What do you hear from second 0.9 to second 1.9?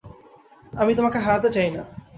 তোমাকে হারাতে চাই না!